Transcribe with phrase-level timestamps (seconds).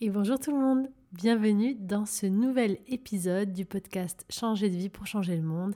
[0.00, 4.90] Et bonjour tout le monde, bienvenue dans ce nouvel épisode du podcast Changer de vie
[4.90, 5.74] pour changer le monde.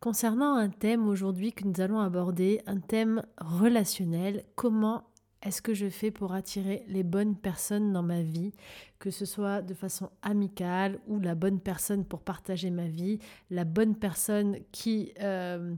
[0.00, 5.04] Concernant un thème aujourd'hui que nous allons aborder, un thème relationnel, comment
[5.42, 8.52] est-ce que je fais pour attirer les bonnes personnes dans ma vie,
[8.98, 13.18] que ce soit de façon amicale ou la bonne personne pour partager ma vie,
[13.50, 15.74] la bonne personne qui euh,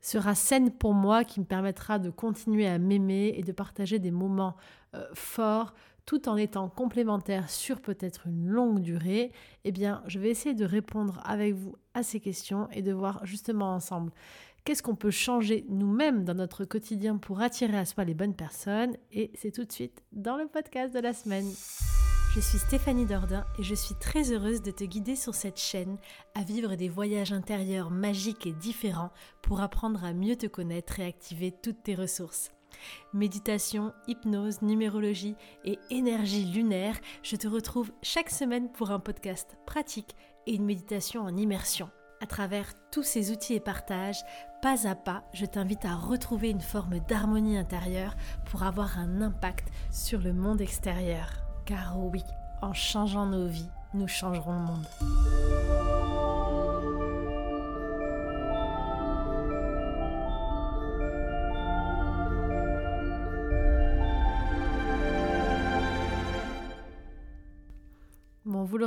[0.00, 4.12] sera saine pour moi, qui me permettra de continuer à m'aimer et de partager des
[4.12, 4.54] moments
[4.94, 5.74] euh, forts
[6.06, 9.32] tout en étant complémentaires sur peut-être une longue durée,
[9.64, 13.26] eh bien, je vais essayer de répondre avec vous à ces questions et de voir
[13.26, 14.12] justement ensemble
[14.64, 18.96] qu'est-ce qu'on peut changer nous-mêmes dans notre quotidien pour attirer à soi les bonnes personnes.
[19.12, 21.48] Et c'est tout de suite dans le podcast de la semaine.
[22.34, 25.96] Je suis Stéphanie Dordain et je suis très heureuse de te guider sur cette chaîne
[26.34, 31.06] à vivre des voyages intérieurs magiques et différents pour apprendre à mieux te connaître et
[31.06, 32.55] activer toutes tes ressources.
[33.12, 40.16] Méditation, hypnose, numérologie et énergie lunaire, je te retrouve chaque semaine pour un podcast pratique
[40.46, 41.90] et une méditation en immersion.
[42.22, 44.22] À travers tous ces outils et partages,
[44.62, 49.68] pas à pas, je t'invite à retrouver une forme d'harmonie intérieure pour avoir un impact
[49.90, 51.28] sur le monde extérieur.
[51.66, 52.22] Car oui,
[52.62, 55.65] en changeant nos vies, nous changerons le monde.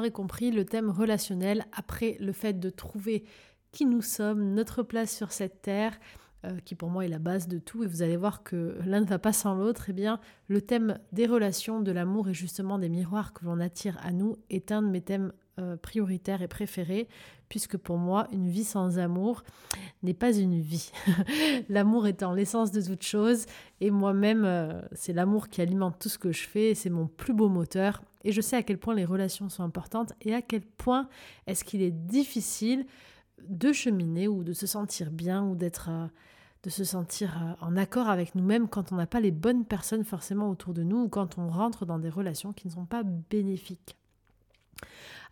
[0.07, 3.23] Compris, le thème relationnel, après le fait de trouver
[3.71, 5.99] qui nous sommes, notre place sur cette terre,
[6.45, 9.01] euh, qui pour moi est la base de tout, et vous allez voir que l'un
[9.01, 12.79] ne va pas sans l'autre, eh bien, le thème des relations, de l'amour et justement
[12.79, 16.47] des miroirs que l'on attire à nous est un de mes thèmes euh, prioritaires et
[16.47, 17.09] préférés,
[17.49, 19.43] puisque pour moi, une vie sans amour
[20.01, 20.91] n'est pas une vie.
[21.69, 23.45] l'amour étant l'essence de toute chose,
[23.81, 27.33] et moi-même, euh, c'est l'amour qui alimente tout ce que je fais, c'est mon plus
[27.33, 30.61] beau moteur, et je sais à quel point les relations sont importantes, et à quel
[30.61, 31.07] point
[31.47, 32.85] est-ce qu'il est difficile
[33.47, 36.07] de cheminer ou de se sentir bien ou d'être euh,
[36.63, 40.03] de se sentir euh, en accord avec nous-mêmes quand on n'a pas les bonnes personnes
[40.03, 43.03] forcément autour de nous ou quand on rentre dans des relations qui ne sont pas
[43.03, 43.97] bénéfiques.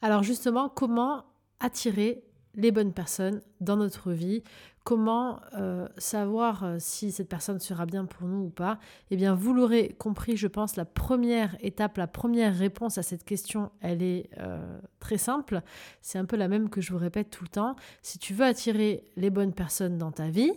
[0.01, 1.25] Alors justement, comment
[1.59, 2.23] attirer
[2.57, 4.43] les bonnes personnes dans notre vie,
[4.83, 8.79] comment euh, savoir euh, si cette personne sera bien pour nous ou pas,
[9.11, 13.23] eh bien vous l'aurez compris, je pense, la première étape, la première réponse à cette
[13.23, 15.61] question, elle est euh, très simple.
[16.01, 17.75] C'est un peu la même que je vous répète tout le temps.
[18.01, 20.53] Si tu veux attirer les bonnes personnes dans ta vie,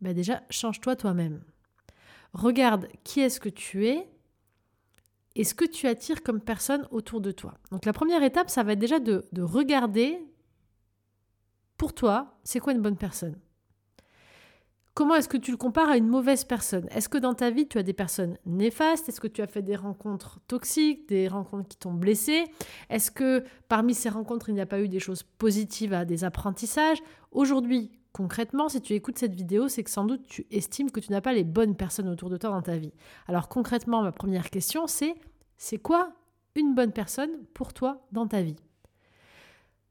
[0.00, 1.42] ben déjà, change-toi toi-même.
[2.34, 4.06] Regarde qui est-ce que tu es
[5.34, 7.54] et ce que tu attires comme personne autour de toi.
[7.72, 10.20] Donc la première étape, ça va être déjà de regarder
[11.76, 13.36] pour toi, c'est quoi une bonne personne?
[14.94, 16.86] Comment est-ce que tu le compares à une mauvaise personne?
[16.92, 19.08] Est-ce que dans ta vie, tu as des personnes néfastes?
[19.08, 22.44] Est-ce que tu as fait des rencontres toxiques, des rencontres qui t'ont blessé?
[22.90, 26.22] Est-ce que parmi ces rencontres, il n'y a pas eu des choses positives à des
[26.22, 27.02] apprentissages?
[27.32, 31.10] Aujourd'hui, concrètement, si tu écoutes cette vidéo, c'est que sans doute tu estimes que tu
[31.10, 32.92] n'as pas les bonnes personnes autour de toi dans ta vie.
[33.26, 35.16] Alors concrètement, ma première question, c'est
[35.56, 36.12] c'est quoi
[36.54, 38.56] une bonne personne pour toi dans ta vie?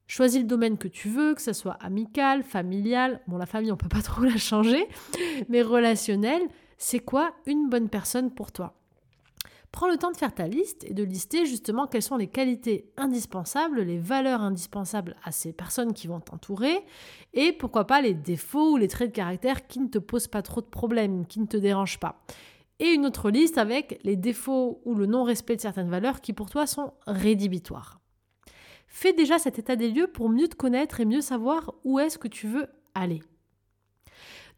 [0.06, 3.20] Choisis le domaine que tu veux, que ce soit amical, familial.
[3.26, 4.86] Bon, la famille, on peut pas trop la changer,
[5.48, 6.42] mais relationnel,
[6.76, 8.74] c'est quoi une bonne personne pour toi?
[9.74, 12.92] Prends le temps de faire ta liste et de lister justement quelles sont les qualités
[12.96, 16.84] indispensables, les valeurs indispensables à ces personnes qui vont t'entourer
[17.32, 20.42] et pourquoi pas les défauts ou les traits de caractère qui ne te posent pas
[20.42, 22.22] trop de problèmes, qui ne te dérangent pas.
[22.78, 26.50] Et une autre liste avec les défauts ou le non-respect de certaines valeurs qui pour
[26.50, 27.98] toi sont rédhibitoires.
[28.96, 32.16] Fais déjà cet état des lieux pour mieux te connaître et mieux savoir où est-ce
[32.16, 33.24] que tu veux aller.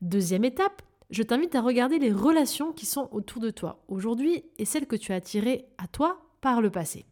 [0.02, 4.66] Deuxième étape, je t'invite à regarder les relations qui sont autour de toi aujourd'hui et
[4.66, 7.06] celles que tu as attirées à toi par le passé.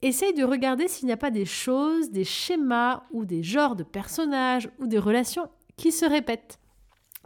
[0.00, 3.84] Essaye de regarder s'il n'y a pas des choses, des schémas ou des genres de
[3.84, 6.58] personnages ou des relations qui se répètent.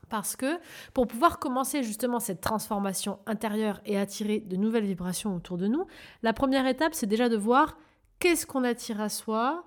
[0.09, 0.59] Parce que
[0.95, 5.87] pour pouvoir commencer justement cette transformation intérieure et attirer de nouvelles vibrations autour de nous,
[6.25, 7.79] la première étape, c'est déjà de voir
[8.19, 9.65] qu'est-ce qu'on attire à soi,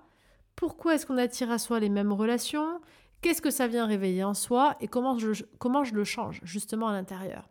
[0.56, 2.80] pourquoi est-ce qu'on attire à soi les mêmes relations,
[3.20, 4.76] qu'est-ce que ça vient réveiller en soi?
[4.80, 7.48] Et comment je, comment je le change justement à l'intérieur?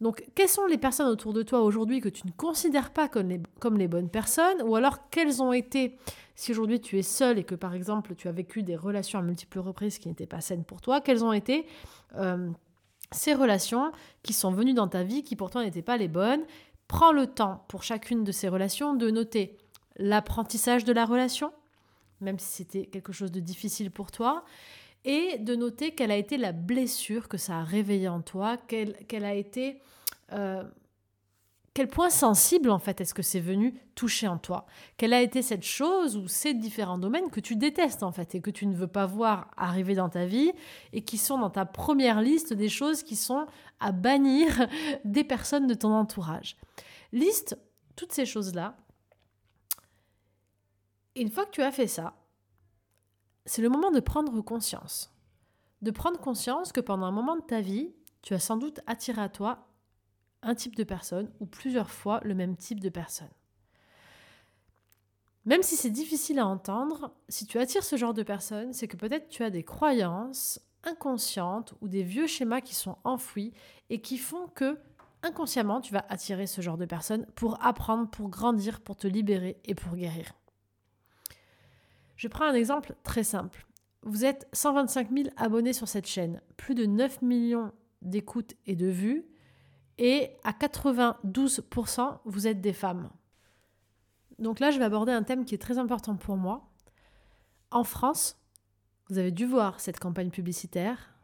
[0.00, 3.28] Donc, quelles sont les personnes autour de toi aujourd'hui que tu ne considères pas comme
[3.28, 4.60] les, comme les bonnes personnes?
[4.62, 5.96] Ou alors, quelles ont été,
[6.34, 9.22] si aujourd'hui tu es seul et que par exemple tu as vécu des relations à
[9.22, 11.66] multiples reprises qui n'étaient pas saines pour toi, quelles ont été
[12.16, 12.50] euh,
[13.12, 13.92] ces relations
[14.24, 16.42] qui sont venues dans ta vie qui pourtant n'étaient pas les bonnes?
[16.88, 19.56] Prends le temps pour chacune de ces relations de noter
[19.96, 21.52] l'apprentissage de la relation,
[22.20, 24.44] même si c'était quelque chose de difficile pour toi,
[25.04, 29.24] et de noter quelle a été la blessure que ça a réveillée en toi, quelle,
[29.24, 29.80] a été...
[30.32, 30.62] Euh,
[31.74, 34.66] quel point sensible en fait est-ce que c'est venu toucher en toi?
[34.98, 38.40] Quelle a été cette chose ou ces différents domaines que tu détestes en fait et
[38.42, 40.52] que tu ne veux pas voir arriver dans ta vie
[40.92, 43.46] et qui sont dans ta première liste des choses qui sont
[43.80, 44.66] à bannir
[45.06, 46.56] des personnes de ton entourage?
[47.10, 47.56] Liste
[47.96, 48.76] toutes ces choses-là.
[51.14, 52.14] Une fois que tu as fait ça,
[53.44, 55.14] c'est le moment de prendre conscience.
[55.82, 57.92] De prendre conscience que pendant un moment de ta vie,
[58.22, 59.68] tu as sans doute attiré à toi
[60.42, 63.30] un type de personne ou plusieurs fois le même type de personne.
[65.44, 68.96] Même si c'est difficile à entendre, si tu attires ce genre de personne, c'est que
[68.96, 73.52] peut-être tu as des croyances inconscientes ou des vieux schémas qui sont enfouis
[73.90, 74.78] et qui font que
[75.22, 79.60] inconsciemment tu vas attirer ce genre de personne pour apprendre, pour grandir, pour te libérer
[79.64, 80.32] et pour guérir.
[82.22, 83.66] Je prends un exemple très simple.
[84.02, 88.86] Vous êtes 125 000 abonnés sur cette chaîne, plus de 9 millions d'écoutes et de
[88.86, 89.26] vues,
[89.98, 93.10] et à 92%, vous êtes des femmes.
[94.38, 96.70] Donc là, je vais aborder un thème qui est très important pour moi.
[97.72, 98.40] En France,
[99.08, 101.16] vous avez dû voir cette campagne publicitaire.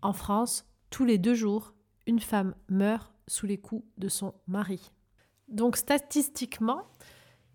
[0.00, 1.74] En France, tous les deux jours,
[2.06, 4.90] une femme meurt sous les coups de son mari.
[5.48, 6.86] Donc statistiquement,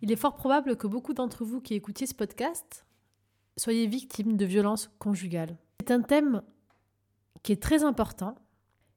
[0.01, 2.85] il est fort probable que beaucoup d'entre vous qui écoutiez ce podcast
[3.57, 5.57] soyez victimes de violences conjugales.
[5.79, 6.41] C'est un thème
[7.43, 8.35] qui est très important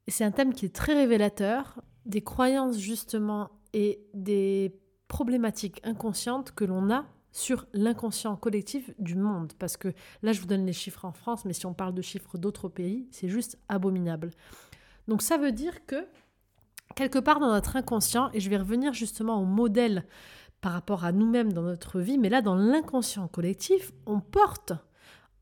[0.06, 4.74] et c'est un thème qui est très révélateur des croyances justement et des
[5.08, 9.52] problématiques inconscientes que l'on a sur l'inconscient collectif du monde.
[9.58, 9.92] Parce que
[10.22, 12.68] là, je vous donne les chiffres en France, mais si on parle de chiffres d'autres
[12.68, 14.30] pays, c'est juste abominable.
[15.06, 16.06] Donc ça veut dire que
[16.94, 20.04] quelque part dans notre inconscient, et je vais revenir justement au modèle
[20.60, 24.72] par rapport à nous-mêmes dans notre vie, mais là dans l'inconscient collectif, on porte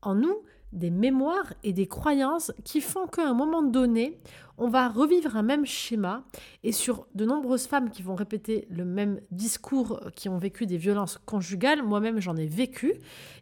[0.01, 0.43] en nous
[0.73, 4.19] des mémoires et des croyances qui font qu'à un moment donné,
[4.57, 6.23] on va revivre un même schéma.
[6.63, 10.65] Et sur de nombreuses femmes qui vont répéter le même discours, euh, qui ont vécu
[10.65, 12.93] des violences conjugales, moi-même j'en ai vécu,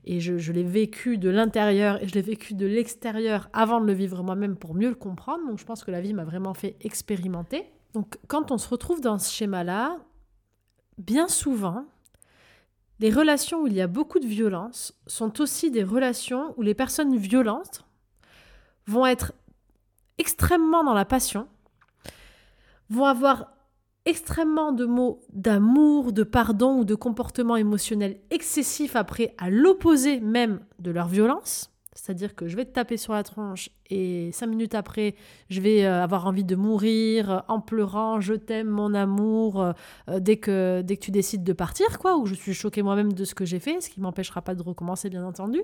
[0.05, 3.85] et je, je l'ai vécu de l'intérieur et je l'ai vécu de l'extérieur avant de
[3.85, 5.47] le vivre moi-même pour mieux le comprendre.
[5.47, 7.65] Donc je pense que la vie m'a vraiment fait expérimenter.
[7.93, 9.97] Donc quand on se retrouve dans ce schéma-là,
[10.97, 11.85] bien souvent,
[12.99, 16.73] les relations où il y a beaucoup de violence sont aussi des relations où les
[16.73, 17.85] personnes violentes
[18.87, 19.33] vont être
[20.17, 21.47] extrêmement dans la passion,
[22.89, 23.51] vont avoir
[24.05, 30.61] extrêmement de mots d'amour, de pardon ou de comportement émotionnel excessif après à l'opposé même
[30.79, 31.74] de leur violence.
[31.95, 35.15] C'est-à-dire que je vais te taper sur la tronche et cinq minutes après,
[35.49, 40.19] je vais euh, avoir envie de mourir euh, en pleurant, je t'aime, mon amour, euh,
[40.19, 43.45] dès, que, tu décides de partir, quoi, ou je suis choquée moi-même de ce que
[43.45, 45.63] j'ai fait, ce qui ne m'empêchera pas de recommencer, bien entendu.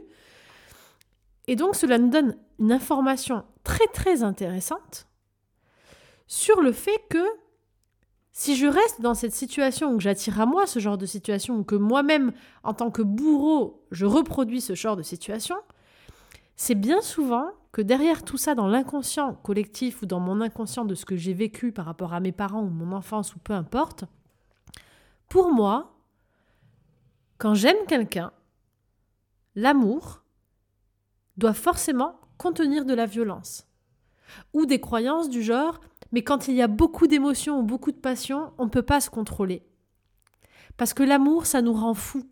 [1.47, 5.07] Et donc, cela nous donne une information très, très intéressante
[6.27, 7.25] sur le fait que
[8.31, 11.63] si je reste dans cette situation où j'attire à moi ce genre de situation, ou
[11.65, 12.31] que moi-même,
[12.63, 15.57] en tant que bourreau, je reproduis ce genre de situation,
[16.61, 20.93] c'est bien souvent que derrière tout ça, dans l'inconscient collectif ou dans mon inconscient de
[20.93, 24.03] ce que j'ai vécu par rapport à mes parents ou mon enfance ou peu importe,
[25.27, 25.97] pour moi,
[27.39, 28.31] quand j'aime quelqu'un,
[29.55, 30.21] l'amour
[31.35, 33.65] doit forcément contenir de la violence
[34.53, 35.81] ou des croyances du genre
[36.11, 39.01] mais quand il y a beaucoup d'émotions ou beaucoup de passion, on ne peut pas
[39.01, 39.63] se contrôler.
[40.77, 42.29] Parce que l'amour, ça nous rend fous.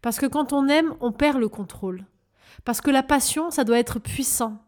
[0.00, 2.06] Parce que quand on aime, on perd le contrôle.
[2.64, 4.58] Parce que la passion, ça doit être puissant.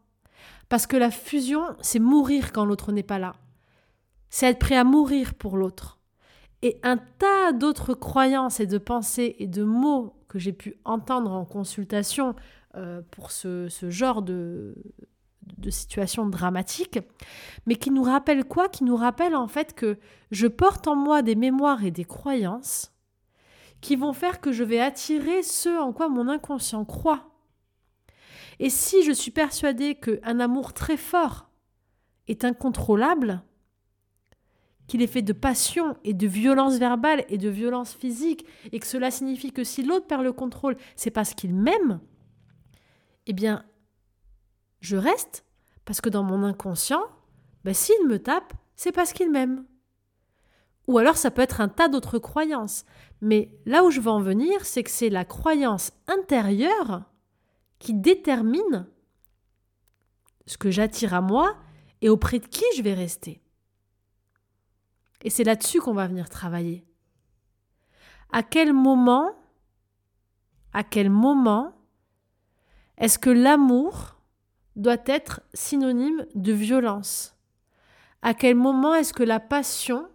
[0.69, 3.35] Parce que la fusion, c'est mourir quand l'autre n'est pas là.
[4.29, 5.99] C'est être prêt à mourir pour l'autre.
[6.63, 11.33] Et un tas d'autres croyances et de pensées et de mots que j'ai pu entendre
[11.33, 12.37] en consultation
[12.77, 14.77] euh, pour ce, genre de,
[15.59, 17.01] de situation dramatique,
[17.67, 18.69] mais qui nous rappellent quoi?
[18.69, 19.99] Qui nous rappellent en fait que
[20.31, 22.93] je porte en moi des mémoires et des croyances
[23.81, 27.30] qui vont faire que je vais attirer ce en quoi mon inconscient croit.
[28.61, 31.49] Et si je suis persuadée qu'un amour très fort
[32.29, 33.43] est incontrôlable,
[34.87, 38.87] qu'il est fait de passion et de violence verbale et de violence physique, et que
[38.87, 42.01] cela signifie que si l'autre perd le contrôle, c'est parce qu'il m'aime,
[43.27, 43.65] eh bien,
[44.81, 45.47] je reste
[45.87, 47.05] parce que dans mon inconscient,
[47.65, 49.65] ben, s'il me tape, c'est parce qu'il m'aime.
[50.87, 52.85] Ou alors ça peut être un tas d'autres croyances.
[53.23, 57.10] Mais là où je veux en venir, c'est que c'est la croyance intérieure
[57.81, 58.87] qui détermine
[60.47, 61.57] ce que j'attire à moi
[62.03, 63.43] et auprès de qui je vais rester.
[65.23, 66.85] Et c'est là-dessus qu'on va venir travailler.
[68.31, 69.35] À quel moment,
[70.73, 71.75] à quel moment
[72.97, 74.21] est-ce que l'amour
[74.77, 77.37] doit être synonyme de violence?
[78.23, 80.09] À quel moment est-ce que la passion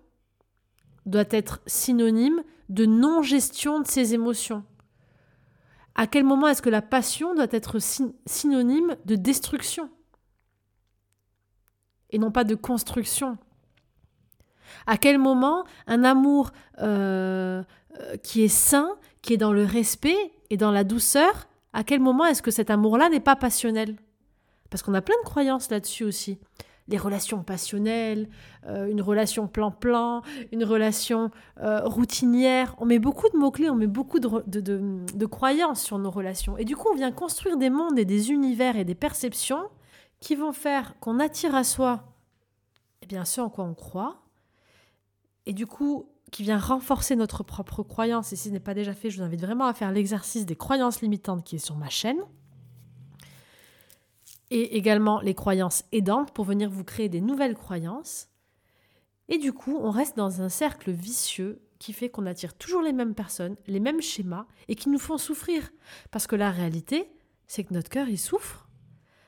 [1.05, 4.63] doit être synonyme de non-gestion de ses émotions?
[5.95, 9.89] À quel moment est-ce que la passion doit être synonyme de destruction
[12.09, 13.37] et non pas de construction?
[14.87, 17.63] À quel moment un amour euh,
[17.99, 18.89] euh, qui est sain,
[19.21, 20.17] qui est dans le respect
[20.49, 23.95] et dans la douceur, à quel moment est-ce que cet amour-là n'est pas passionnel?
[24.69, 26.39] Parce qu'on a plein de croyances là-dessus aussi
[26.87, 28.29] les relations passionnelles,
[28.67, 32.75] euh, une relation plan-plan, une relation euh, routinière.
[32.77, 36.57] On met beaucoup de mots-clés, on met beaucoup de, croyances sur nos relations.
[36.57, 39.63] Et du coup, on vient construire des mondes et des univers et des perceptions
[40.19, 42.03] qui vont faire qu'on attire à soi
[43.01, 44.21] eh bien, ce en quoi on croit.
[45.45, 48.33] Et du coup, qui vient renforcer notre propre croyance.
[48.33, 50.55] Et si ce n'est pas déjà fait, je vous invite vraiment à faire l'exercice des
[50.55, 52.19] croyances limitantes qui est sur ma chaîne
[54.55, 58.29] et également les croyances aidantes pour venir vous créer des nouvelles croyances.
[59.27, 62.93] Et du coup, on reste dans un cercle vicieux qui fait qu'on attire toujours les
[62.93, 65.71] mêmes personnes, les mêmes schémas, et qui nous font souffrir.
[66.09, 67.11] Parce que la réalité,
[67.47, 68.69] c'est que notre cœur, il souffre.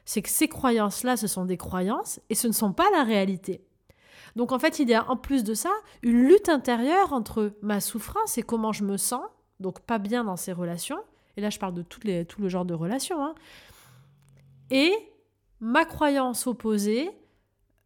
[0.06, 3.66] C'est que ces croyances-là, ce sont des croyances, et ce ne sont pas la réalité.
[4.38, 5.72] Donc en fait, il y a en plus de ça
[6.04, 9.26] une lutte intérieure entre ma souffrance et comment je me sens,
[9.60, 11.00] donc pas bien dans ces relations,
[11.36, 13.36] et là je parle de toutes les, tout le genre de relations, hein,
[14.70, 14.94] et
[15.60, 17.12] ma croyance opposée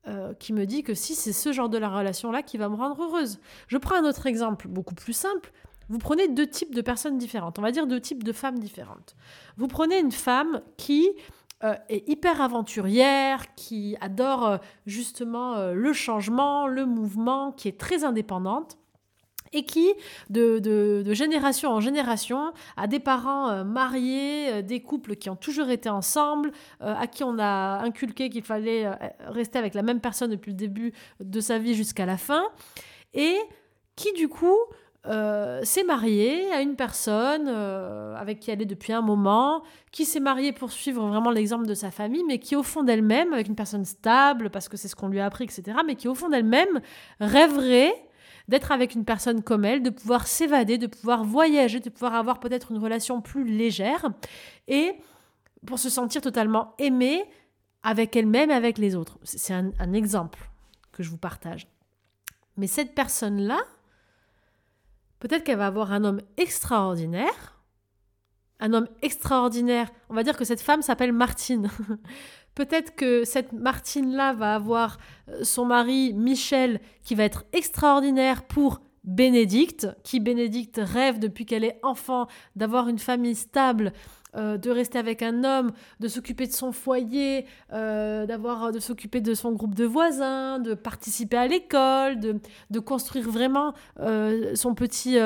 [0.08, 2.76] euh, qui me dit que si c'est ce genre de la relation-là qui va me
[2.76, 3.40] rendre heureuse.
[3.68, 5.52] Je prends un autre exemple beaucoup plus simple.
[5.90, 9.16] Vous prenez deux types de personnes différentes, on va dire deux types de femmes différentes.
[9.58, 11.10] Vous prenez une femme qui
[11.64, 18.04] euh, est hyper aventurière, qui adore euh, justement le changement, le mouvement, qui est très
[18.04, 18.78] indépendante
[19.54, 19.94] et qui,
[20.30, 25.70] de, génération en génération, a des parents euh, mariés, euh, des couples qui ont toujours
[25.70, 28.88] été ensemble, euh, à qui on a inculqué qu'il fallait
[29.28, 32.44] rester avec la même personne depuis le début de sa vie jusqu'à la fin,
[33.14, 33.38] et
[33.96, 34.58] qui du coup
[35.64, 40.54] s'est marié à une personne avec qui elle est depuis un moment, qui s'est mariée
[40.54, 43.84] pour suivre vraiment l'exemple de sa famille, mais qui au fond d'elle-même, avec une personne
[43.84, 46.82] stable, parce que c'est ce qu'on lui a appris, etc., mais qui au fond d'elle-même
[47.20, 47.96] rêverait
[48.52, 52.42] d'être avec une personne comme elle, de pouvoir s'évader, de pouvoir voyager, de pouvoir avoir
[52.42, 54.10] peut-être une relation plus légère
[54.68, 54.94] et
[55.66, 57.24] pour se sentir totalement aimée
[57.82, 59.18] avec elle-même et avec les autres.
[59.24, 60.52] C'est un, un exemple
[60.92, 61.66] que je vous partage.
[62.58, 63.60] Mais cette personne-là,
[65.20, 67.58] peut-être qu'elle va avoir un homme extraordinaire.
[68.60, 69.90] Un homme extraordinaire.
[70.10, 71.70] On va dire que cette femme s'appelle Martine.
[72.56, 74.98] Peut-être que cette Martine-là va avoir
[75.30, 81.64] euh, son mari Michel qui va être extraordinaire pour Bénédicte, qui Bénédicte rêve depuis qu'elle
[81.64, 83.94] est enfant d'avoir une famille stable,
[84.36, 89.34] euh, de rester avec un homme, de s'occuper de son foyer, euh, de s'occuper de
[89.34, 93.74] son groupe de voisins, de participer à l'école, de, construire vraiment
[94.54, 95.18] son petit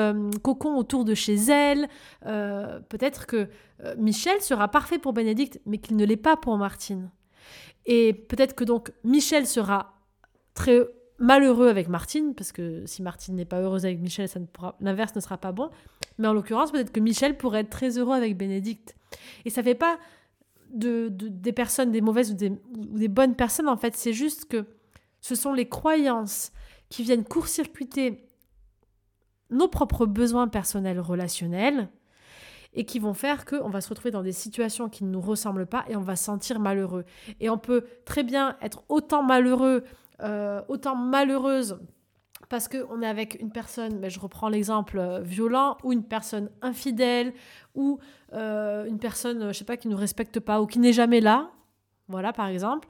[0.42, 1.88] cocon autour de chez elle.
[2.22, 3.48] Peut-être que
[3.98, 7.10] Michel sera parfait pour Bénédicte, mais qu'il ne l'est pas pour Martine.
[7.86, 9.94] Et peut-être que donc Michel sera
[10.54, 10.80] très
[11.18, 14.28] malheureux avec Martine, parce que si Martine n'est pas heureuse avec Michel,
[14.80, 15.70] l'inverse ne sera pas bon.
[16.18, 18.96] Mais en l'occurrence, peut-être que Michel pourrait être très heureux avec Bénédicte.
[19.44, 19.98] Et ça fait pas
[20.70, 22.34] de, des personnes, des mauvaises ou
[22.98, 24.66] des bonnes personnes, en fait, c'est juste que
[25.20, 26.52] ce sont les croyances
[26.88, 28.28] qui viennent court-circuiter
[29.50, 31.88] nos propres besoins personnels relationnels
[32.76, 35.66] et qui vont faire qu'on va se retrouver dans des situations qui ne nous ressemblent
[35.66, 37.04] pas et on va se sentir malheureux.
[37.40, 39.82] Et on peut très bien être autant malheureux,
[40.22, 41.78] euh, autant malheureuse
[42.48, 46.48] parce qu'on est avec une personne, mais je reprends l'exemple euh, violent, ou une personne
[46.62, 47.32] infidèle,
[47.74, 47.98] ou
[48.34, 51.20] euh, une personne, je sais pas, qui ne nous respecte pas, ou qui n'est jamais
[51.20, 51.50] là,
[52.08, 52.88] voilà par exemple,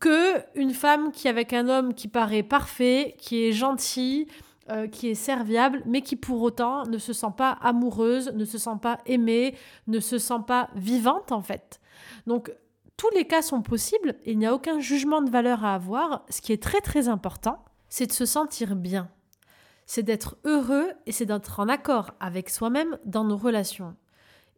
[0.00, 4.26] que une femme qui est avec un homme qui paraît parfait, qui est gentil,
[4.70, 8.58] euh, qui est serviable, mais qui pour autant ne se sent pas amoureuse, ne se
[8.58, 9.54] sent pas aimée,
[9.86, 11.80] ne se sent pas vivante en fait.
[12.26, 12.52] Donc
[12.96, 16.24] tous les cas sont possibles, il n'y a aucun jugement de valeur à avoir.
[16.30, 19.08] Ce qui est très très important, c'est de se sentir bien.
[19.86, 23.94] C'est d'être heureux et c'est d'être en accord avec soi-même dans nos relations.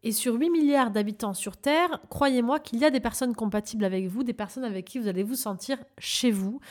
[0.01, 4.07] Et sur 8 milliards d'habitants sur Terre, croyez-moi qu'il y a des personnes compatibles avec
[4.07, 6.61] vous, des personnes avec qui vous allez vous sentir chez vous,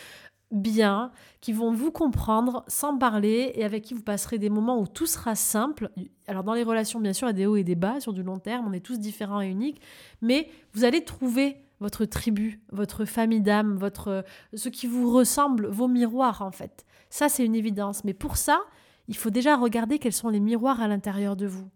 [0.50, 4.86] bien, qui vont vous comprendre sans parler et avec qui vous passerez des moments où
[4.86, 5.90] tout sera simple.
[6.26, 8.12] Alors dans les relations, bien sûr, il y a des hauts et des bas sur
[8.12, 9.80] du long terme, on est tous différents et uniques,
[10.22, 14.24] mais vous allez trouver votre tribu, votre famille d'âme, votre
[14.54, 16.84] ce qui vous ressemble, vos miroirs en fait.
[17.10, 18.60] Ça c'est une évidence, mais pour ça,
[19.06, 21.68] il faut déjà regarder quels sont les miroirs à l'intérieur de vous.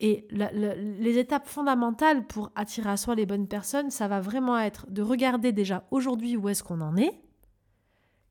[0.00, 4.86] Et les étapes fondamentales pour attirer à soi les bonnes personnes, ça va vraiment être
[4.88, 7.20] de regarder déjà aujourd'hui où est-ce qu'on en est,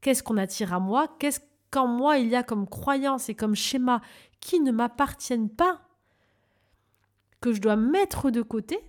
[0.01, 1.39] Qu'est-ce qu'on attire à moi Qu'est-ce
[1.71, 4.01] qu'en moi il y a comme croyance et comme schéma
[4.39, 5.81] qui ne m'appartiennent pas,
[7.41, 8.79] que je dois mettre de côté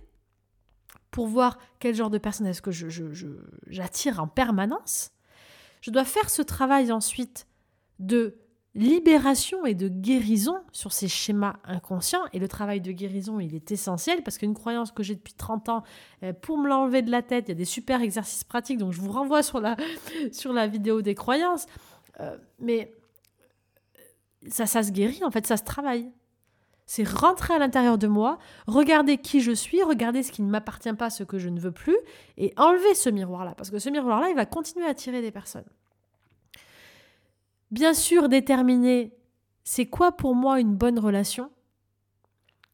[1.11, 5.11] pour voir quel genre de personne est-ce que j'attire je, en permanence.
[5.81, 7.47] Je dois faire ce travail ensuite
[7.99, 8.37] de
[8.75, 12.23] libération et de guérison sur ces schémas inconscients.
[12.33, 15.69] Et le travail de guérison, il est essentiel parce qu'une croyance que j'ai depuis 30
[15.69, 15.83] ans,
[16.23, 18.77] euh, pour me l'enlever de la tête, il y a des super exercices pratiques.
[18.77, 19.75] Donc je vous renvoie sur la,
[20.31, 21.65] sur la vidéo des croyances.
[22.19, 22.93] Euh, mais
[24.47, 26.11] ça, ça se guérit, en fait, ça se travaille.
[26.85, 30.93] C'est rentrer à l'intérieur de moi, regarder qui je suis, regarder ce qui ne m'appartient
[30.93, 31.97] pas, ce que je ne veux plus,
[32.37, 33.53] et enlever ce miroir-là.
[33.55, 35.67] Parce que ce miroir-là, il va continuer à attirer des personnes.
[37.71, 39.13] Bien sûr, déterminer
[39.63, 41.51] c'est quoi pour moi une bonne relation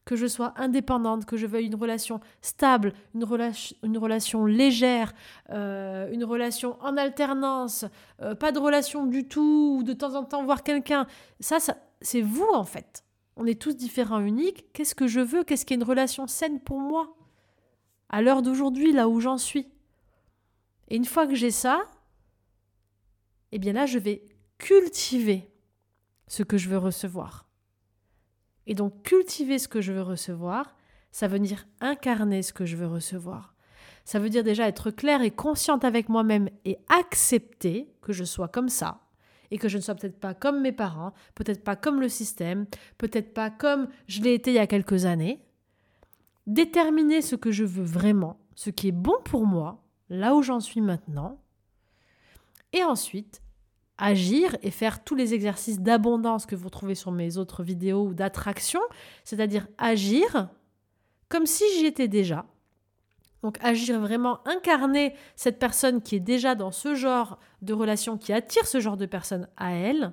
[0.06, 5.12] que je sois indépendante, que je veuille une relation stable, une, relation, légère,
[5.50, 7.84] euh, une relation en alternance,
[8.22, 11.06] euh, pas de relation du tout, ou de temps en temps voir quelqu'un.
[11.40, 13.04] Ça, ça c'est vous en fait.
[13.36, 14.72] On est tous différents, uniques.
[14.72, 15.42] Qu'est-ce que je veux?
[15.42, 17.16] Qu'est-ce qui est une relation saine pour moi?
[18.08, 19.66] À l'heure d'aujourd'hui, là où j'en suis.
[20.88, 21.82] Et une fois que j'ai ça,
[23.50, 24.22] eh bien là, je vais
[24.58, 25.50] cultiver
[26.26, 27.46] ce que je veux recevoir.
[28.66, 30.74] Et donc cultiver ce que je veux recevoir,
[31.12, 33.54] ça veut dire incarner ce que je veux recevoir.
[34.04, 38.48] Ça veut dire déjà être claire et consciente avec moi-même et accepter que je sois
[38.48, 39.00] comme ça
[39.50, 42.66] et que je ne sois peut-être pas comme mes parents, peut-être pas comme le système,
[42.98, 45.40] peut-être pas comme je l'ai été il y a quelques années.
[46.46, 50.60] Déterminer ce que je veux vraiment, ce qui est bon pour moi, là où j'en
[50.60, 51.40] suis maintenant.
[52.72, 53.42] Et ensuite,
[53.98, 58.14] agir et faire tous les exercices d'abondance que vous trouvez sur mes autres vidéos ou
[58.14, 58.80] d'attraction,
[59.24, 60.48] c'est-à-dire agir
[61.28, 62.46] comme si j'y étais déjà.
[63.42, 68.32] Donc agir vraiment, incarner cette personne qui est déjà dans ce genre de relation, qui
[68.32, 70.12] attire ce genre de personne à elle.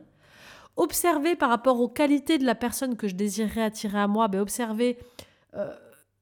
[0.76, 4.40] Observer par rapport aux qualités de la personne que je désirerais attirer à moi, ben
[4.40, 4.98] observer
[5.56, 5.72] euh,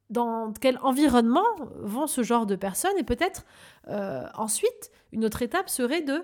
[0.09, 1.45] dans quel environnement
[1.79, 2.97] vont ce genre de personnes.
[2.97, 3.45] Et peut-être
[3.87, 6.23] euh, ensuite, une autre étape serait de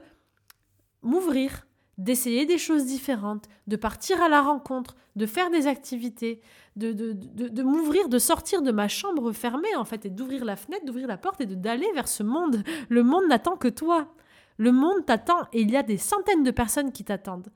[1.08, 1.65] m'ouvrir,
[1.98, 6.41] d'essayer des choses différentes, de partir à la rencontre, de faire des activités,
[6.76, 10.56] de, de, de, m'ouvrir, de sortir de ma chambre fermée en fait, et d'ouvrir la
[10.56, 12.63] fenêtre, d'ouvrir la porte et d'aller vers ce monde.
[12.89, 14.13] Le monde n'attend que toi.
[14.58, 17.52] Le monde t'attend et il y a des centaines de personnes qui t'attendent.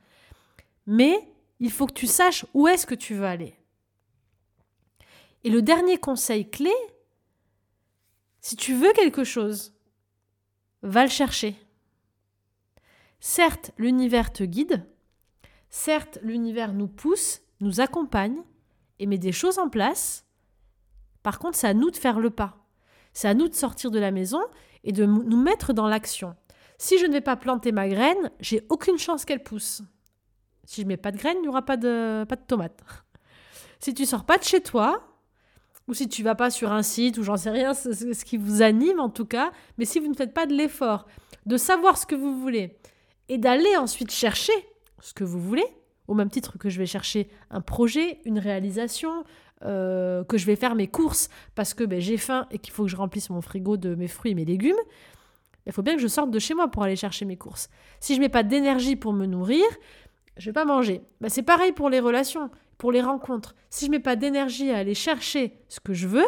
[0.88, 1.28] Mais
[1.60, 3.56] il faut que tu saches où est-ce que tu veux aller.
[5.44, 6.74] Et le dernier conseil clé,
[8.42, 9.74] si tu veux quelque chose,
[10.82, 11.56] va le chercher.
[13.24, 14.84] Certes, l'univers te guide,
[15.70, 18.42] certes, l'univers nous pousse, nous accompagne
[18.98, 20.26] et met des choses en place.
[21.22, 22.58] Par contre, c'est à nous de faire le pas.
[23.14, 24.42] C'est à nous de sortir de la maison
[24.84, 26.36] et de nous mettre dans l'action.
[26.80, 29.84] Si je ne vais pas planter ma graine, j'ai aucune chance qu'elle pousse.
[30.66, 32.82] Si je mets pas de graine, il n'y aura pas de, pas de tomates.
[33.80, 35.08] Si tu sors pas de chez toi,
[35.88, 38.62] ou si tu vas pas sur un site, ou j'en sais rien, ce qui vous
[38.62, 41.08] anime en tout cas, mais si vous ne faites pas de l'effort
[41.48, 42.78] de savoir ce que vous voulez,
[43.32, 44.52] et d'aller ensuite chercher
[45.00, 45.66] ce que vous voulez,
[46.10, 49.24] au même titre que je vais chercher un projet, une réalisation,
[49.64, 52.84] euh, que je vais faire mes courses parce que ben, j'ai faim et qu'il faut
[52.84, 54.76] que je remplisse mon frigo de mes fruits et mes légumes,
[55.66, 57.70] il faut bien que je sorte de chez moi pour aller chercher mes courses.
[58.02, 59.64] Si je mets pas d'énergie pour me nourrir,
[60.36, 61.02] je vais pas manger.
[61.22, 63.56] Ben, c'est pareil pour les relations, pour les rencontres.
[63.70, 66.28] Si je mets pas d'énergie à aller chercher ce que je veux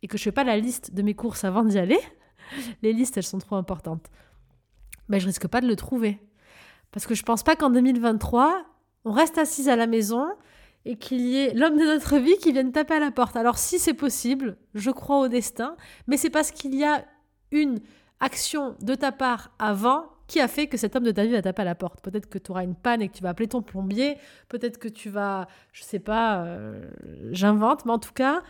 [0.00, 2.00] et que je fais pas la liste de mes courses avant d'y aller,
[2.82, 4.08] les listes elles sont trop importantes
[5.10, 6.18] ben, je risque pas de le trouver.
[6.92, 8.64] Parce que je pense pas qu'en 2023,
[9.04, 10.26] on reste assise à la maison
[10.84, 13.36] et qu'il y ait l'homme de notre vie qui vienne taper à la porte.
[13.36, 17.04] Alors si c'est possible, je crois au destin, mais c'est parce qu'il y a
[17.50, 17.80] une
[18.20, 21.42] action de ta part avant qui a fait que cet homme de ta vie va
[21.42, 22.00] taper à la porte.
[22.00, 24.16] Peut-être que tu auras une panne et que tu vas appeler ton plombier,
[24.48, 26.88] peut-être que tu vas, je sais pas, euh,
[27.32, 28.42] j'invente, mais en tout cas,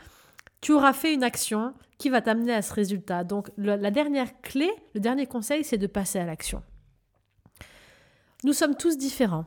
[0.61, 3.25] tu auras fait une action qui va t'amener à ce résultat.
[3.25, 6.63] Donc la dernière clé, le dernier conseil, c'est de passer à l'action.
[8.45, 9.45] Nous sommes tous différents.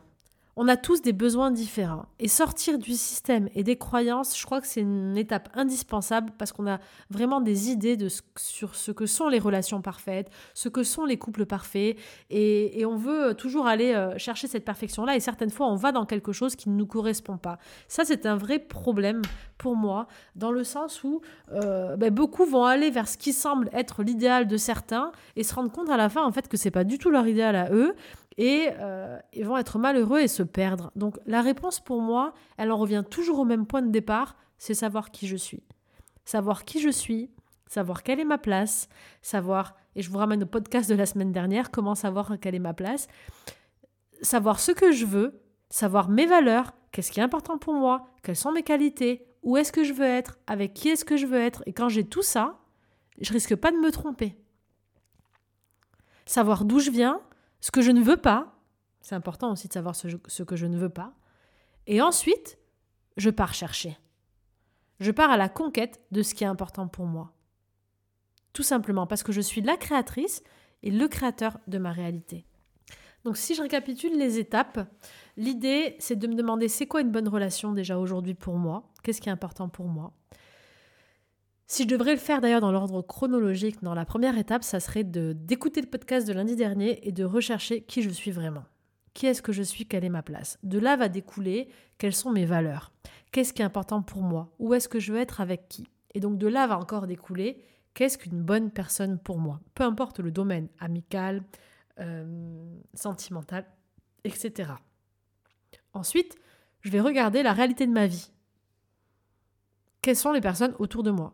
[0.56, 2.06] On a tous des besoins différents.
[2.20, 6.52] Et sortir du système et des croyances, je crois que c'est une étape indispensable parce
[6.52, 10.84] qu'on a vraiment des idées de sur ce que sont les relations parfaites, ce que
[10.84, 11.98] sont les couples parfaits.
[12.30, 15.16] Et, on veut toujours aller euh, chercher cette perfection-là.
[15.16, 17.58] Et certaines fois, on va dans quelque chose qui ne nous correspond pas.
[17.88, 19.22] Ça, c'est un vrai problème
[19.58, 21.22] pour moi, dans le sens où
[21.54, 25.56] euh, ben, beaucoup vont aller vers ce qui semble être l'idéal de certains et se
[25.56, 27.72] rendre compte à la fin, en fait, que c'est pas du tout leur idéal à
[27.72, 27.96] eux
[28.38, 30.92] et euh, ils vont être malheureux et se perdre.
[30.96, 34.74] Donc la réponse pour moi, elle en revient toujours au même point de départ, c'est
[34.74, 35.64] savoir qui je suis.
[36.26, 37.30] Savoir qui je suis,
[37.68, 38.88] savoir quelle est ma place,
[39.22, 42.60] savoir, et je vous ramène au podcast de la semaine dernière, comment savoir quelle est
[42.60, 43.08] ma place.
[44.22, 48.38] savoir ce que je veux, savoir mes valeurs, qu'est-ce qui est important pour moi, quelles
[48.38, 51.40] sont mes qualités, où est-ce que je veux être, avec qui est-ce que je veux
[51.40, 51.62] être.
[51.66, 52.60] Et quand j'ai tout ça,
[53.20, 54.38] je risque pas de me tromper.
[56.26, 57.22] Savoir d'où je viens,
[57.64, 58.60] ce que je ne veux pas.
[59.00, 61.14] C'est important aussi de savoir ce, que je ne veux pas.
[61.88, 62.58] Et ensuite,
[63.16, 63.98] je pars chercher.
[65.00, 67.32] Je pars à la conquête de ce qui est important pour moi.
[68.52, 70.44] Tout simplement parce que je suis la créatrice
[70.82, 72.46] et le créateur de ma réalité.
[73.24, 74.86] Donc si je récapitule les étapes,
[75.38, 78.92] l'idée c'est de me demander c'est quoi une bonne relation déjà aujourd'hui pour moi?
[79.04, 80.12] Qu'est-ce qui est important pour moi?
[81.74, 85.04] Si je devrais le faire d'ailleurs dans l'ordre chronologique, dans la première étape, ça serait
[85.04, 88.64] d'écouter le podcast de lundi dernier et de rechercher qui je suis vraiment.
[89.16, 89.88] Qui est-ce que je suis?
[89.88, 90.60] Quelle est ma place?
[90.62, 92.92] De là va découler quelles sont mes valeurs.
[93.32, 94.54] Qu'est-ce qui est important pour moi?
[94.60, 95.88] Où est-ce que je veux être avec qui?
[96.14, 97.64] Et donc de là va encore découler
[97.96, 99.60] qu'est-ce qu'une bonne personne pour moi?
[99.74, 101.42] Peu importe le domaine, amical,
[102.00, 103.66] euh, sentimental,
[104.24, 104.74] etc.
[105.94, 106.36] Ensuite,
[106.82, 108.30] je vais regarder la réalité de ma vie.
[110.04, 111.34] Quelles sont les personnes autour de moi?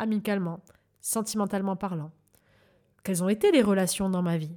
[0.00, 0.60] Amicalement,
[1.00, 2.10] sentimentalement parlant
[3.04, 4.56] Quelles ont été les relations dans ma vie?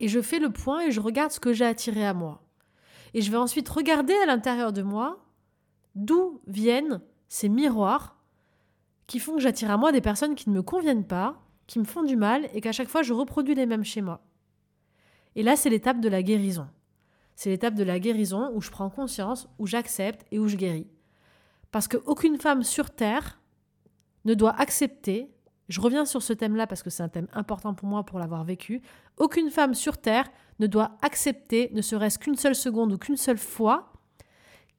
[0.00, 2.42] Et je fais le point et je regarde ce que j'ai attiré à moi.
[3.14, 5.24] Et je vais ensuite regarder à l'intérieur de moi
[5.94, 8.16] d'où viennent ces miroirs
[9.06, 11.84] qui font que j'attire à moi des personnes qui ne me conviennent pas, qui me
[11.84, 14.20] font du mal et qu'à chaque fois je reproduis les mêmes schémas.
[15.34, 16.68] Et là, c'est l'étape de la guérison.
[17.36, 20.88] C'est l'étape de la guérison où je prends conscience, où j'accepte et où je guéris.
[21.70, 23.40] Parce qu'aucune femme sur Terre
[24.28, 25.34] ne doit accepter,
[25.68, 28.44] je reviens sur ce thème-là parce que c'est un thème important pour moi pour l'avoir
[28.44, 28.82] vécu,
[29.16, 33.38] aucune femme sur Terre ne doit accepter, ne serait-ce qu'une seule seconde ou qu'une seule
[33.38, 33.92] fois,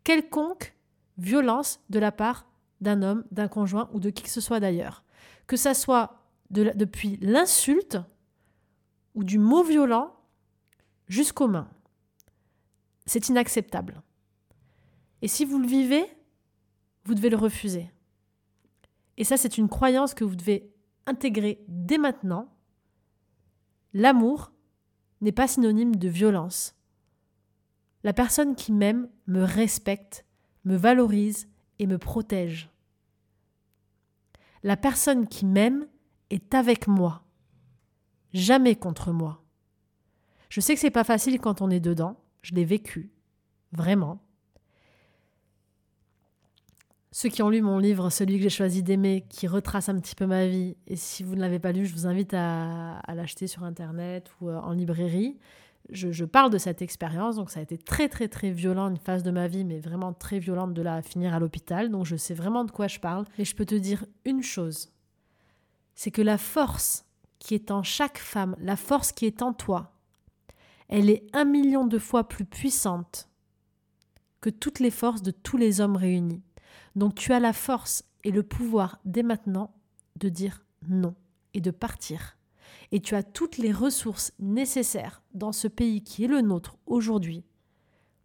[0.03, 0.75] quelconque
[1.17, 2.45] violence de la part
[2.79, 5.03] d'un homme, d'un conjoint ou de qui que ce soit d'ailleurs.
[5.47, 6.15] Que ça soit
[6.51, 7.97] depuis l'insulte
[9.15, 10.15] ou du mot violent
[11.07, 11.69] jusqu'aux mains.
[13.05, 14.01] C'est inacceptable.
[15.23, 16.05] Et si vous le vivez,
[17.03, 17.91] vous devez le refuser.
[19.19, 20.73] Et ça, c'est une croyance que vous devez
[21.05, 22.49] intégrer dès maintenant.
[23.93, 24.51] L'amour
[25.21, 26.73] n'est pas synonyme de violence.
[28.03, 30.25] La personne qui m'aime me respecte,
[30.63, 32.69] me valorise et me protège.
[34.63, 35.87] La personne qui m'aime
[36.29, 37.23] est avec moi,
[38.33, 39.43] jamais contre moi.
[40.47, 43.11] Je sais que c'est pas facile quand on est dedans, je l'ai vécu,
[43.73, 44.21] vraiment.
[47.11, 50.13] Ceux qui ont lu mon livre, celui que j'ai choisi d'aimer, qui retrace un petit
[50.13, 53.47] peu ma vie, et si vous ne l'avez pas lu, je vous invite à, l'acheter
[53.47, 55.39] sur Internet ou euh, en librairie.
[55.91, 59.23] Je, parle de cette expérience, donc ça a été très très très violent, une phase
[59.23, 62.35] de ma vie, mais vraiment très violente de la finir à l'hôpital, donc je sais
[62.35, 63.25] vraiment de quoi je parle.
[63.39, 64.91] Et je peux te dire une chose,
[65.95, 67.05] c'est que la force
[67.39, 69.93] qui est en chaque femme, la force qui est en toi,
[70.89, 73.29] elle est un million de fois plus puissante
[74.41, 76.43] que toutes les forces de tous les hommes réunis.
[76.95, 79.73] Donc tu as la force et le pouvoir dès maintenant
[80.17, 81.15] de dire non
[81.53, 82.37] et de partir.
[82.91, 87.43] Et tu as toutes les ressources nécessaires dans ce pays qui est le nôtre aujourd'hui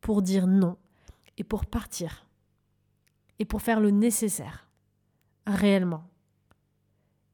[0.01, 0.77] pour dire non
[1.39, 2.27] et pour partir.
[3.39, 4.69] Et pour faire le nécessaire,
[5.47, 6.05] réellement.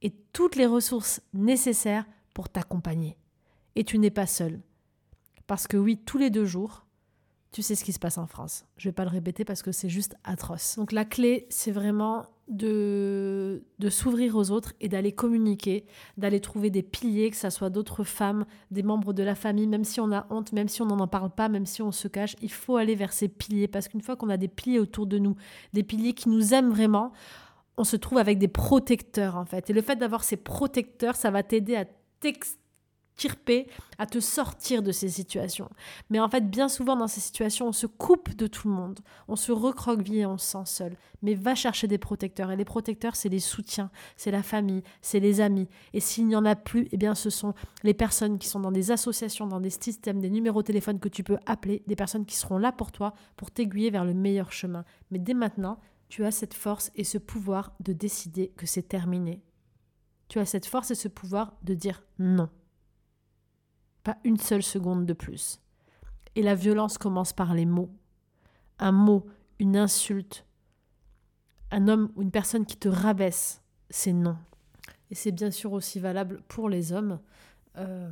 [0.02, 3.18] Et toutes les ressources nécessaires pour t'accompagner.
[3.76, 4.60] Et tu n'es pas seul.
[5.46, 6.86] Parce que oui, tous les deux jours,
[7.52, 8.64] tu sais ce qui se passe en France.
[8.76, 10.76] Je vais pas le répéter parce que c'est juste atroce.
[10.76, 15.84] Donc la clé, c'est vraiment de, de s'ouvrir aux autres et d'aller communiquer,
[16.16, 19.84] d'aller trouver des piliers, que ce soit d'autres femmes, des membres de la famille, même
[19.84, 22.36] si on a honte, même si on n'en parle pas, même si on se cache,
[22.40, 25.18] il faut aller vers ces piliers parce qu'une fois qu'on a des piliers autour de
[25.18, 25.36] nous,
[25.72, 27.12] des piliers qui nous aiment vraiment,
[27.76, 29.70] on se trouve avec des protecteurs en fait.
[29.70, 31.84] Et le fait d'avoir ces protecteurs, ça va t'aider à
[33.98, 35.68] à te sortir de ces situations.
[36.08, 39.00] Mais en fait, bien souvent dans ces situations, on se coupe de tout le monde,
[39.28, 40.96] on se recroqueville et on se sent seul.
[41.22, 42.50] Mais va chercher des protecteurs.
[42.50, 45.68] Et les protecteurs, c'est les soutiens, c'est la famille, c'est les amis.
[45.92, 48.72] Et s'il n'y en a plus, eh bien, ce sont les personnes qui sont dans
[48.72, 52.24] des associations, dans des systèmes, des numéros de téléphone que tu peux appeler, des personnes
[52.24, 54.84] qui seront là pour toi, pour t'aiguiller vers le meilleur chemin.
[55.10, 55.78] Mais dès maintenant,
[56.08, 59.42] tu as cette force et ce pouvoir de décider que c'est terminé.
[60.28, 62.48] Tu as cette force et ce pouvoir de dire non.
[64.04, 65.60] Pas une seule seconde de plus.
[66.34, 67.90] Et la violence commence par les mots.
[68.78, 69.26] Un mot,
[69.58, 70.46] une insulte,
[71.70, 74.36] un homme ou une personne qui te rabaisse, c'est non.
[75.10, 77.18] Et c'est bien sûr aussi valable pour les hommes,
[77.76, 78.10] euh,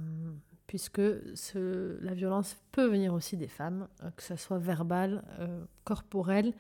[0.66, 6.52] puisque la violence peut venir aussi des femmes, euh, que ce soit verbale, euh, corporelle.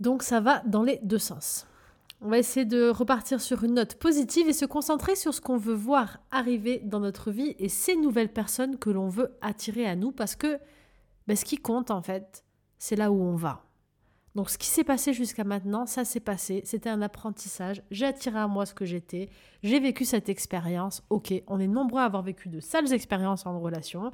[0.00, 1.66] Donc ça va dans les deux sens.
[2.24, 5.56] On va essayer de repartir sur une note positive et se concentrer sur ce qu'on
[5.56, 9.96] veut voir arriver dans notre vie et ces nouvelles personnes que l'on veut attirer à
[9.96, 10.60] nous parce que
[11.26, 12.44] ben, ce qui compte en fait,
[12.78, 13.64] c'est là où on va.
[14.36, 18.38] Donc ce qui s'est passé jusqu'à maintenant, ça s'est passé, c'était un apprentissage, j'ai attiré
[18.38, 19.28] à moi ce que j'étais,
[19.64, 23.58] j'ai vécu cette expérience, ok, on est nombreux à avoir vécu de sales expériences en
[23.58, 24.12] relation,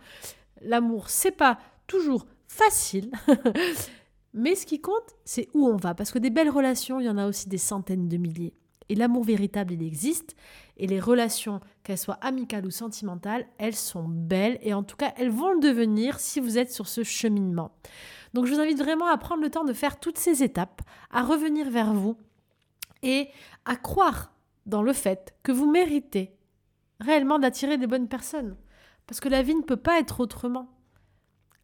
[0.63, 3.13] l'amour c'est pas toujours facile,
[4.35, 7.11] mais ce qui compte c'est où on va, parce que des belles relations, il y
[7.11, 8.55] en a aussi des centaines de milliers.
[8.89, 10.35] Et l'amour véritable, il existe.
[10.77, 14.59] Et les relations, qu'elles soient amicales ou sentimentales, elles sont belles.
[14.63, 17.73] Et en tout cas, elles vont le devenir si vous êtes sur ce cheminement.
[18.35, 21.23] Donc je vous invite vraiment à prendre le temps de faire toutes ces étapes, à
[21.23, 22.17] revenir vers vous
[23.03, 23.29] et
[23.65, 24.33] à croire
[24.67, 26.35] dans le fait que vous méritez
[27.01, 28.57] réellement d'attirer des bonnes personnes.
[29.07, 30.69] Parce que la vie ne peut pas être autrement.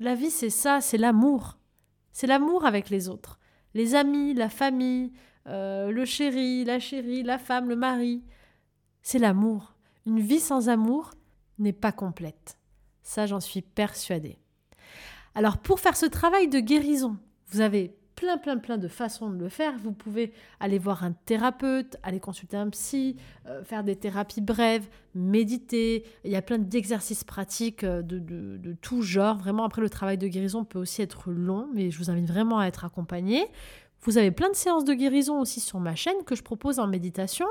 [0.01, 1.59] La vie, c'est ça, c'est l'amour.
[2.15, 3.41] C'est l'amour avec les autres.
[3.75, 5.13] Les amis, la famille,
[5.49, 8.23] euh, le chéri, la chérie, la femme, le mari.
[9.03, 9.75] C'est l'amour.
[10.07, 11.11] Une vie sans amour
[11.59, 12.57] n'est pas complète.
[13.03, 14.39] Ça, j'en suis persuadée.
[15.35, 19.39] Alors pour faire ce travail de guérison, vous avez plein, plein, plein de façons de
[19.39, 19.75] le faire.
[19.83, 24.87] Vous pouvez aller voir un thérapeute, aller consulter un psy, euh, faire des thérapies brèves,
[25.15, 26.05] méditer.
[26.25, 29.37] Il y a plein d'exercices pratiques euh, de, de, tout genre.
[29.37, 32.59] Vraiment, après, le travail de guérison peut aussi être long, mais je vous invite vraiment
[32.59, 33.47] à être accompagné.
[34.05, 36.87] Vous avez plein de séances de guérison aussi sur ma chaîne que je propose en
[36.87, 37.47] méditation,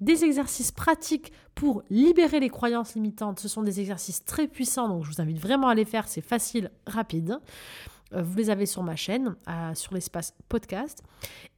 [0.00, 3.40] des exercices pratiques pour libérer les croyances limitantes.
[3.40, 6.20] Ce sont des exercices très puissants, donc je vous invite vraiment à les faire, c'est
[6.20, 7.40] facile, rapide.
[8.14, 9.34] Euh, vous les avez sur ma chaîne,
[9.74, 11.02] sur l'espace podcast.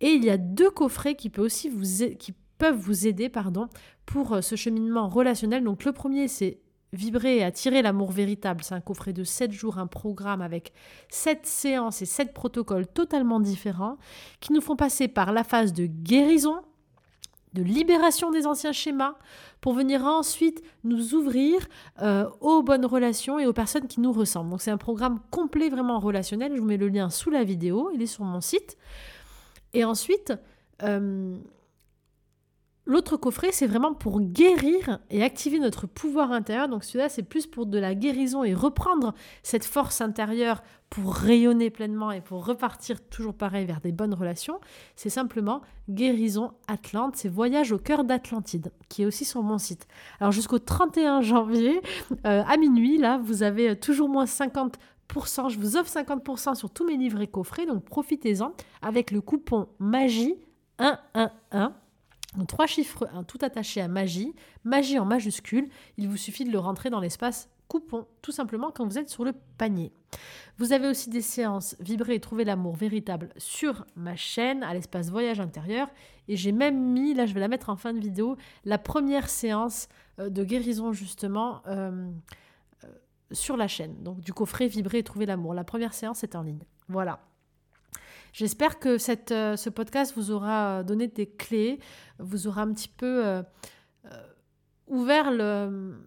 [0.00, 3.68] Et il y a deux coffrets qui, peuvent aussi vous, qui peuvent vous aider pardon,
[4.04, 5.64] pour euh, ce cheminement relationnel.
[5.64, 6.60] Donc le premier, c'est
[6.94, 10.72] Vibrer et attirer l'amour véritable, c'est un coffret de 7 jours, un programme avec
[11.10, 13.98] 7 séances et 7 protocoles totalement différents
[14.40, 16.62] qui nous font passer par la phase de guérison,
[17.54, 19.14] de libération des anciens schémas,
[19.60, 21.66] pour venir ensuite nous ouvrir
[22.02, 24.50] euh, aux bonnes relations et aux personnes qui nous ressemblent.
[24.50, 27.90] Donc c'est un programme complet vraiment relationnel, je vous mets le lien sous la vidéo,
[27.94, 28.76] il est sur mon site.
[29.74, 30.32] Et ensuite,
[30.82, 31.36] euh,
[32.88, 36.70] L'autre coffret, c'est vraiment pour guérir et activer notre pouvoir intérieur.
[36.70, 41.68] Donc celui-là, c'est plus pour de la guérison et reprendre cette force intérieure pour rayonner
[41.68, 44.58] pleinement et pour repartir toujours pareil vers des bonnes relations.
[44.96, 49.86] C'est simplement Guérison Atlante, c'est Voyage au cœur d'Atlantide, qui est aussi sur mon site.
[50.18, 51.82] Alors jusqu'au 31 janvier,
[52.24, 54.72] euh, à minuit, là, vous avez euh, toujours moins 50%
[55.48, 59.68] je vous offre 50% sur tous mes livres et coffrets, donc profitez-en avec le coupon
[59.78, 60.36] MAGIE
[60.78, 61.87] 111
[62.36, 66.52] donc trois chiffres un tout attaché à magie, magie en majuscule, il vous suffit de
[66.52, 69.92] le rentrer dans l'espace coupon, tout simplement quand vous êtes sur le panier.
[70.56, 75.10] Vous avez aussi des séances Vibrer et trouver l'amour véritable sur ma chaîne, à l'espace
[75.10, 75.88] voyage intérieur.
[76.28, 79.28] Et j'ai même mis, là je vais la mettre en fin de vidéo, la première
[79.28, 79.88] séance
[80.18, 82.10] euh, de guérison justement euh,
[82.84, 82.88] euh,
[83.32, 84.02] sur la chaîne.
[84.02, 85.54] Donc du coffret Vibrer et trouver l'amour.
[85.54, 86.64] La première séance est en ligne.
[86.88, 87.20] Voilà.
[88.32, 91.78] J'espère que cette, euh, ce podcast vous aura donné des clés,
[92.18, 93.42] vous aura un petit peu euh,
[94.06, 94.10] euh,
[94.86, 95.30] ouvert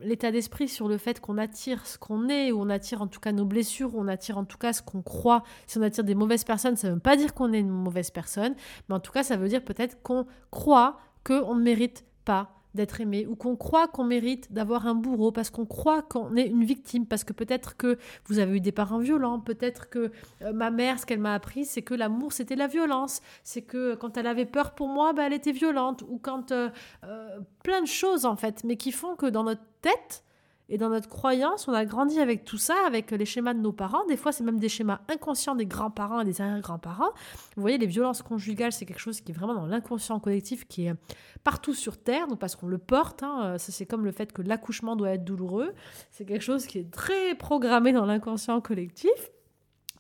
[0.02, 3.20] l'état d'esprit sur le fait qu'on attire ce qu'on est, ou on attire en tout
[3.20, 5.44] cas nos blessures, ou on attire en tout cas ce qu'on croit.
[5.68, 8.12] Si on attire des mauvaises personnes, ça ne veut pas dire qu'on est une mauvaise
[8.12, 8.56] personne,
[8.88, 13.02] mais en tout cas, ça veut dire peut-être qu'on croit qu'on ne mérite pas d'être
[13.02, 16.64] aimé ou qu'on croit qu'on mérite d'avoir un bourreau parce qu'on croit qu'on est une
[16.64, 20.72] victime parce que peut-être que vous avez eu des parents violents, peut-être que euh, ma
[20.72, 24.28] mère ce qu'elle m'a appris c'est que l'amour c'était la violence, c'est que quand elle
[24.28, 26.70] avait peur pour moi bah, elle était violente ou quand euh,
[27.04, 30.24] euh, plein de choses en fait mais qui font que dans notre tête
[30.72, 33.74] et dans notre croyance, on a grandi avec tout ça, avec les schémas de nos
[33.74, 34.06] parents.
[34.06, 37.10] Des fois, c'est même des schémas inconscients des grands-parents et des arrière-grands-parents.
[37.58, 40.86] Vous voyez, les violences conjugales, c'est quelque chose qui est vraiment dans l'inconscient collectif, qui
[40.86, 40.96] est
[41.44, 43.22] partout sur Terre, donc parce qu'on le porte.
[43.22, 43.58] Hein.
[43.58, 45.74] Ça, c'est comme le fait que l'accouchement doit être douloureux.
[46.10, 49.12] C'est quelque chose qui est très programmé dans l'inconscient collectif.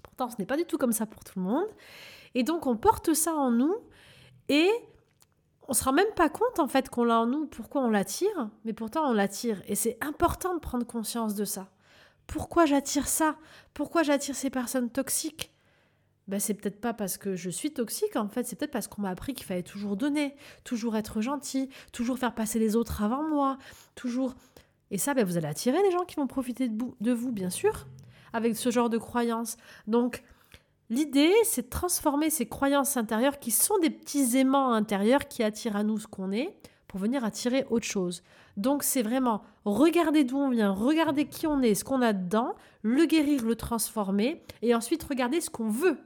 [0.04, 1.68] Pourtant, ce n'est pas du tout comme ça pour tout le monde.
[2.34, 3.76] Et donc, on porte ça en nous.
[4.48, 4.70] Et
[5.72, 8.50] on se rend même pas compte en fait qu'on l'a en nous, pourquoi on l'attire,
[8.66, 9.62] mais pourtant on l'attire.
[9.68, 11.70] Et c'est important de prendre conscience de ça.
[12.28, 13.38] Pourquoi j'attire ça?
[13.74, 15.54] Pourquoi j'attire ces personnes toxiques?
[16.28, 19.02] Ben, c'est peut-être pas parce que je suis toxique, en fait, c'est peut-être parce qu'on
[19.04, 23.24] m'a appris qu'il fallait toujours donner, toujours être gentil, toujours faire passer les autres avant
[23.24, 23.58] moi,
[23.96, 24.36] toujours.
[24.92, 27.88] Et ça, ben, vous allez attirer les gens qui vont profiter de vous, bien sûr,
[28.34, 29.56] avec ce genre de croyances.
[29.88, 30.22] Donc,
[30.92, 35.78] L'idée, c'est de transformer ces croyances intérieures qui sont des petits aimants intérieurs qui attirent
[35.78, 36.54] à nous ce qu'on est
[36.90, 38.24] pour venir attirer autre chose.
[38.58, 42.56] Donc c'est vraiment regarder d'où on vient, regarder qui on est, ce qu'on a dedans,
[42.82, 45.98] le guérir, le transformer, et ensuite regarder ce qu'on veut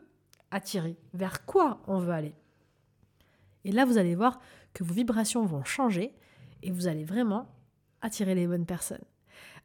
[0.52, 2.36] attirer, vers quoi on veut aller.
[3.63, 4.39] Et là, vous allez voir
[4.76, 6.13] que vos vibrations vont changer
[6.62, 7.48] et vous allez vraiment
[8.04, 9.04] attirer les bonnes personnes.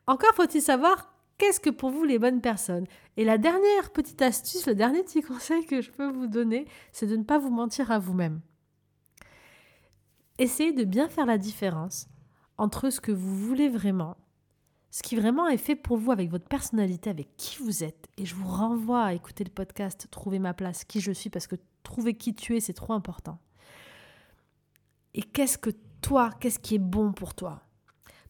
[0.07, 2.87] Encore faut-il savoir qu'est-ce que pour vous les bonnes personnes?
[3.17, 7.07] Et la dernière petite astuce, le dernier petit conseil que je peux vous donner, c'est
[7.07, 8.41] de ne pas vous mentir à vous-même.
[10.39, 12.09] Essayez de bien faire la différence
[12.59, 14.19] entre ce que vous voulez vraiment,
[14.91, 18.07] ce qui vraiment est fait pour vous avec votre personnalité, avec qui vous êtes.
[18.19, 21.47] Et je vous renvoie à écouter le podcast Trouver ma place, qui je suis, parce
[21.47, 23.39] que trouver qui tu es, c'est trop important.
[25.15, 25.71] Et qu'est-ce que
[26.03, 27.63] toi, qu'est-ce qui est bon pour toi?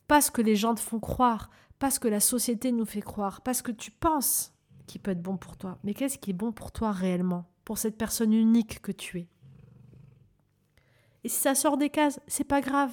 [0.06, 3.00] Pas ce que les gens te font croire, pas ce que la société nous fait
[3.00, 4.54] croire, pas ce que tu penses
[4.86, 7.78] qui peut être bon pour toi, mais qu'est-ce qui est bon pour toi réellement, pour
[7.78, 9.28] cette personne unique que tu es.
[11.24, 12.92] Et si ça sort des cases, c'est pas grave.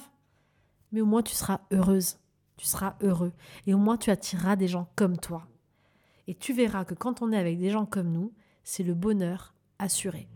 [0.90, 2.18] Mais au moins tu seras heureuse,
[2.56, 3.32] tu seras heureux,
[3.66, 5.46] et au moins tu attireras des gens comme toi.
[6.26, 8.32] Et tu verras que quand on est avec des gens comme nous,
[8.64, 10.28] c'est le bonheur assuré.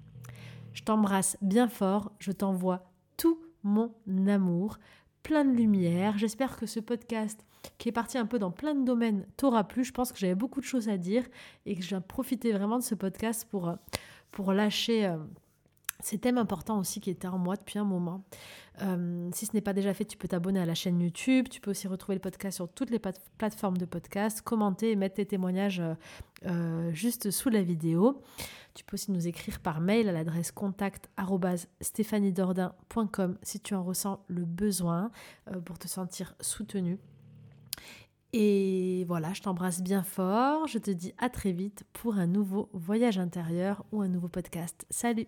[0.74, 3.94] Je t'embrasse bien fort, je t'envoie tout mon
[4.26, 4.78] amour,
[5.22, 6.18] plein de lumière.
[6.18, 7.44] J'espère que ce podcast,
[7.78, 9.84] qui est parti un peu dans plein de domaines, t'aura plu.
[9.84, 11.24] Je pense que j'avais beaucoup de choses à dire
[11.66, 13.74] et que j'ai profité vraiment de ce podcast pour, euh,
[14.30, 15.16] pour lâcher euh,
[16.02, 18.24] ces thèmes importants aussi qui étaient en moi depuis un moment.
[18.80, 21.48] Euh, si ce n'est pas déjà fait, tu peux t'abonner à la chaîne YouTube.
[21.48, 23.00] Tu peux aussi retrouver le podcast sur toutes les
[23.38, 25.82] plateformes de podcast, commenter et mettre tes témoignages
[26.92, 28.20] juste sous la vidéo.
[28.74, 31.10] Tu peux aussi nous écrire par mail à l'adresse contact
[33.42, 35.10] si tu en ressens le besoin
[35.50, 36.98] euh, pour te sentir soutenu.
[38.32, 40.66] Et voilà, je t'embrasse bien fort.
[40.66, 44.86] Je te dis à très vite pour un nouveau voyage intérieur ou un nouveau podcast.
[44.88, 45.26] Salut